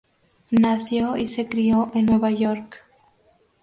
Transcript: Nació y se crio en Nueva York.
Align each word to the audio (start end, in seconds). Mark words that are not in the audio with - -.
Nació 0.49 1.15
y 1.15 1.27
se 1.27 1.47
crio 1.47 1.91
en 1.93 2.07
Nueva 2.07 2.31
York. 2.31 2.83